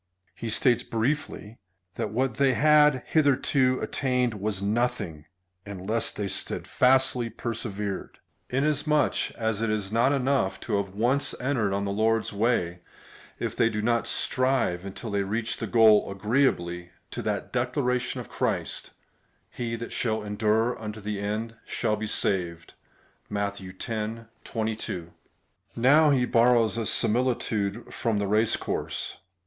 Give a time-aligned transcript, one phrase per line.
[0.33, 1.59] He states briefly,
[1.93, 5.25] that what they had hitherto attained was nothing,
[5.63, 8.17] unless they steadfastly persevered,
[8.49, 12.79] inasmuch as it is not enough to have once entered on the Lord's way,
[13.37, 18.27] if they do not strive until they reach the goal, agreeably to that declaration of
[18.27, 18.93] Christ—
[19.51, 22.55] He that shall endure imto the end, &c.
[23.29, 23.61] (Matt.
[23.61, 24.19] x.
[24.45, 25.13] 22.)
[25.75, 29.17] Now he borrows a similitude from the race course.